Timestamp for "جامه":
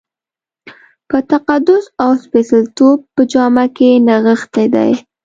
3.31-3.65